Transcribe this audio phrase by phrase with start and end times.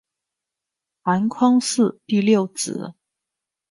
[1.03, 2.95] 韩匡嗣第六子。